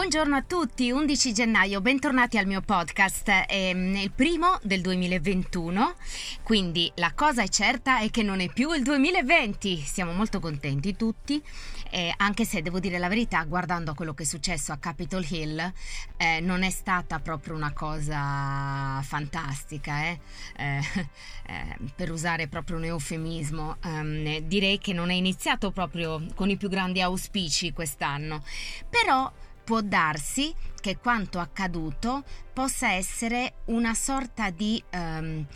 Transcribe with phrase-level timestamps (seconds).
[0.00, 5.94] Buongiorno a tutti, 11 gennaio, bentornati al mio podcast, è mm, il primo del 2021,
[6.42, 10.96] quindi la cosa è certa è che non è più il 2020, siamo molto contenti
[10.96, 11.40] tutti,
[11.90, 15.70] eh, anche se devo dire la verità, guardando quello che è successo a Capitol Hill,
[16.16, 20.20] eh, non è stata proprio una cosa fantastica, eh?
[20.56, 20.80] eh,
[21.44, 26.56] eh per usare proprio un eufemismo, um, direi che non è iniziato proprio con i
[26.56, 28.42] più grandi auspici quest'anno,
[28.88, 29.30] però
[29.70, 35.46] può darsi che quanto accaduto possa essere una sorta di um,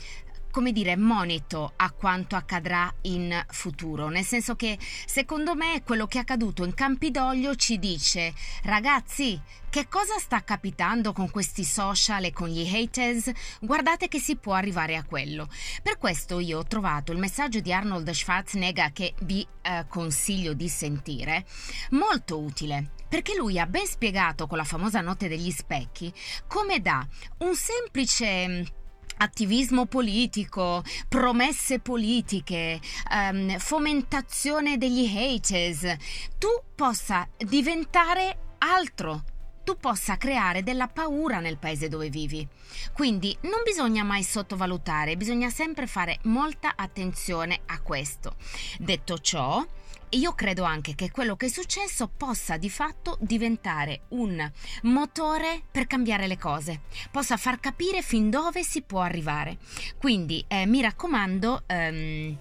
[0.53, 6.19] come dire, monito a quanto accadrà in futuro, nel senso che secondo me quello che
[6.19, 8.33] è accaduto in Campidoglio ci dice
[8.63, 13.33] ragazzi che cosa sta capitando con questi social e con gli haters?
[13.61, 15.49] Guardate che si può arrivare a quello.
[15.83, 20.69] Per questo io ho trovato il messaggio di Arnold Schwarzenegger che vi eh, consiglio di
[20.69, 21.45] sentire
[21.91, 26.13] molto utile perché lui ha ben spiegato con la famosa notte degli specchi
[26.47, 27.07] come da
[27.39, 28.73] un semplice
[29.17, 32.81] attivismo politico, promesse politiche,
[33.11, 35.97] um, fomentazione degli haters,
[36.39, 39.25] tu possa diventare altro
[39.65, 42.47] tu possa creare della paura nel paese dove vivi.
[42.93, 48.37] Quindi non bisogna mai sottovalutare, bisogna sempre fare molta attenzione a questo.
[48.79, 49.67] Detto ciò,
[50.15, 54.51] io credo anche che quello che è successo possa di fatto diventare un
[54.83, 59.59] motore per cambiare le cose, possa far capire fin dove si può arrivare.
[59.99, 61.65] Quindi eh, mi raccomando...
[61.69, 62.39] Um,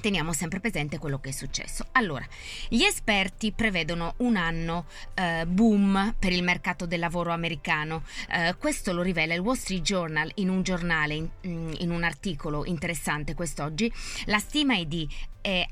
[0.00, 1.86] teniamo sempre presente quello che è successo.
[1.92, 2.26] Allora,
[2.68, 8.04] gli esperti prevedono un anno eh, boom per il mercato del lavoro americano.
[8.30, 12.66] Eh, questo lo rivela il Wall Street Journal in un giornale, in, in un articolo
[12.66, 13.90] interessante quest'oggi.
[14.26, 15.08] La stima è di
[15.40, 15.66] eh,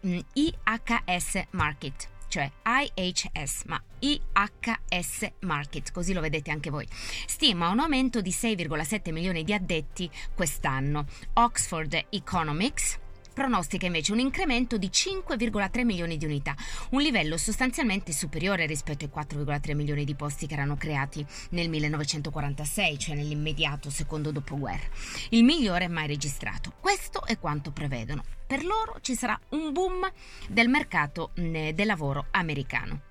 [0.00, 6.86] IHS Market cioè IHS, ma IHS Market, così lo vedete anche voi.
[7.26, 11.06] Stima un aumento di 6,7 milioni di addetti quest'anno.
[11.32, 12.98] Oxford Economics
[13.38, 16.56] pronostica invece un incremento di 5,3 milioni di unità,
[16.90, 22.98] un livello sostanzialmente superiore rispetto ai 4,3 milioni di posti che erano creati nel 1946,
[22.98, 24.88] cioè nell'immediato secondo dopoguerra.
[25.30, 26.72] Il migliore mai registrato.
[26.80, 28.24] Questo è quanto prevedono.
[28.44, 30.10] Per loro ci sarà un boom
[30.48, 33.02] del mercato del lavoro americano.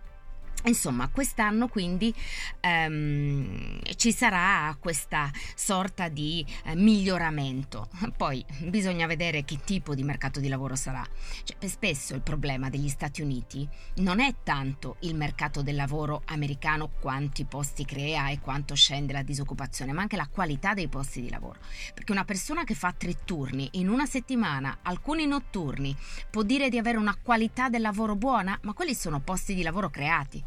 [0.67, 2.13] Insomma, quest'anno quindi
[2.59, 7.89] ehm, ci sarà questa sorta di eh, miglioramento.
[8.17, 11.05] Poi bisogna vedere che tipo di mercato di lavoro sarà.
[11.43, 16.89] Cioè, spesso il problema degli Stati Uniti non è tanto il mercato del lavoro americano,
[16.99, 21.29] quanti posti crea e quanto scende la disoccupazione, ma anche la qualità dei posti di
[21.29, 21.59] lavoro.
[21.93, 25.95] Perché una persona che fa tre turni in una settimana, alcuni notturni,
[26.29, 29.89] può dire di avere una qualità del lavoro buona, ma quelli sono posti di lavoro
[29.89, 30.43] creati.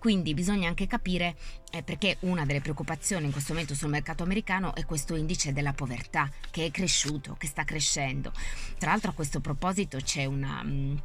[0.00, 1.36] Quindi bisogna anche capire
[1.70, 5.74] eh, perché una delle preoccupazioni in questo momento sul mercato americano è questo indice della
[5.74, 8.32] povertà che è cresciuto, che sta crescendo.
[8.78, 10.62] Tra l'altro a questo proposito c'è una...
[10.62, 10.96] Mh, mm,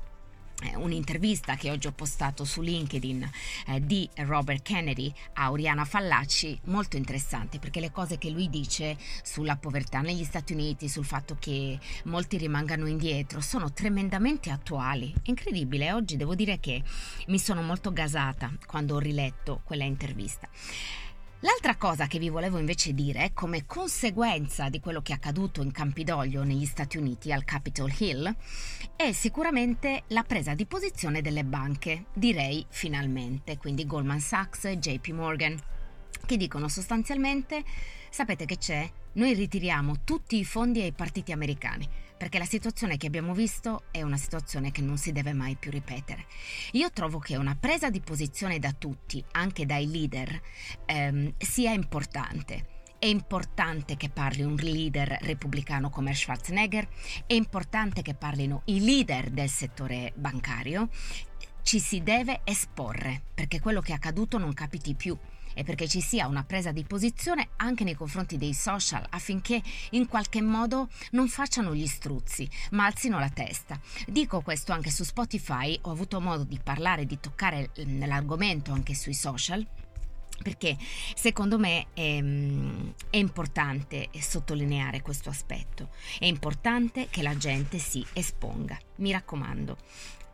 [0.76, 3.30] un'intervista che oggi ho postato su LinkedIn
[3.68, 8.98] eh, di Robert Kennedy a Oriana Fallacci, molto interessante perché le cose che lui dice
[9.24, 15.14] sulla povertà negli Stati Uniti, sul fatto che molti rimangano indietro, sono tremendamente attuali.
[15.24, 16.82] Incredibile, oggi devo dire che
[17.28, 20.50] mi sono molto gasata quando ho riletto quella intervista.
[21.42, 25.72] L'altra cosa che vi volevo invece dire, come conseguenza di quello che è accaduto in
[25.72, 28.34] Campidoglio negli Stati Uniti al Capitol Hill,
[28.96, 35.08] è sicuramente la presa di posizione delle banche, direi finalmente, quindi Goldman Sachs e JP
[35.10, 35.60] Morgan,
[36.26, 37.64] che dicono sostanzialmente,
[38.10, 38.90] sapete che c'è?
[39.14, 41.88] Noi ritiriamo tutti i fondi ai partiti americani
[42.18, 45.72] perché la situazione che abbiamo visto è una situazione che non si deve mai più
[45.72, 46.26] ripetere.
[46.72, 50.42] Io trovo che una presa di posizione da tutti, anche dai leader,
[50.86, 52.74] ehm, sia importante.
[52.98, 56.88] È importante che parli un leader repubblicano come Schwarzenegger,
[57.28, 60.90] è importante che parlino i leader del settore bancario,
[61.62, 65.18] ci si deve esporre perché quello che è accaduto non capiti più
[65.56, 69.60] e perché ci sia una presa di posizione anche nei confronti dei social affinché
[69.92, 73.80] in qualche modo non facciano gli struzzi, ma alzino la testa.
[74.06, 79.16] Dico questo anche su Spotify, ho avuto modo di parlare, di toccare l'argomento anche sui
[79.16, 79.66] social
[80.42, 80.78] perché
[81.16, 88.06] secondo me è, mm, è, importante sottolineare questo aspetto, è importante che la gente si
[88.14, 89.78] esponga, mi raccomando.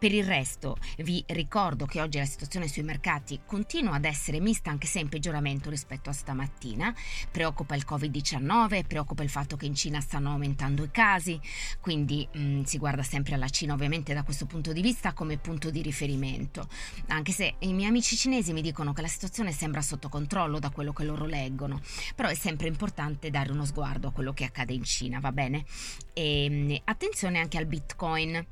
[0.01, 4.71] Per il resto vi ricordo che oggi la situazione sui mercati continua ad essere mista
[4.71, 6.91] anche se in peggioramento rispetto a stamattina.
[7.29, 11.39] Preoccupa il Covid-19, preoccupa il fatto che in Cina stanno aumentando i casi,
[11.79, 15.37] quindi mh, mm, si guarda sempre alla Cina ovviamente da questo punto di vista come
[15.37, 16.67] punto di riferimento,
[17.09, 20.71] anche se i miei amici cinesi mi dicono che la situazione sembra sotto controllo da
[20.71, 21.79] quello che loro leggono,
[22.15, 25.63] però è sempre importante dare uno sguardo a quello che accade in Cina, va bene?
[26.13, 28.43] E mm, attenzione anche al Bitcoin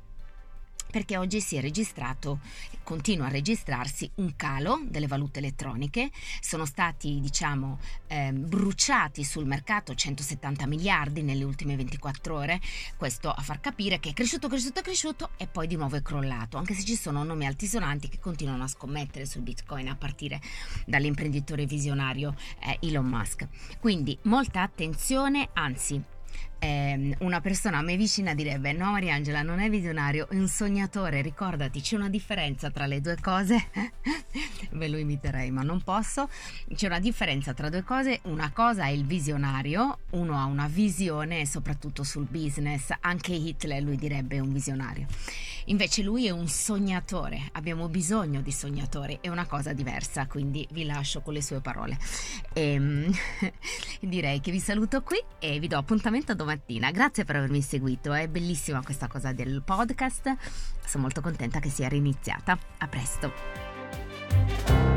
[0.90, 2.40] perché oggi si è registrato,
[2.82, 6.10] continua a registrarsi un calo delle valute elettroniche,
[6.40, 7.78] sono stati diciamo
[8.08, 12.60] eh, bruciati sul mercato 170 miliardi nelle ultime 24 ore,
[12.96, 16.56] questo a far capire che è cresciuto, cresciuto, cresciuto e poi di nuovo è crollato,
[16.56, 20.40] anche se ci sono nomi altisonanti che continuano a scommettere sul Bitcoin a partire
[20.86, 23.46] dall'imprenditore visionario eh, Elon Musk.
[23.78, 26.18] Quindi molta attenzione, anzi
[26.58, 31.22] eh, una persona a me vicina direbbe no Mariangela non è visionario è un sognatore
[31.22, 33.68] ricordati c'è una differenza tra le due cose.
[34.72, 36.28] Ve lo imiterei ma non posso.
[36.74, 41.46] C'è una differenza tra due cose una cosa è il visionario uno ha una visione
[41.46, 45.06] soprattutto sul business anche Hitler lui direbbe un visionario
[45.66, 50.84] invece lui è un sognatore abbiamo bisogno di sognatori è una cosa diversa quindi vi
[50.84, 51.96] lascio con le sue parole
[52.52, 53.12] e, ehm,
[54.00, 56.90] direi che vi saluto qui e vi do appuntamento domani mattina.
[56.90, 60.36] Grazie per avermi seguito, è bellissima questa cosa del podcast.
[60.84, 62.58] Sono molto contenta che sia riniziata.
[62.78, 64.89] A presto.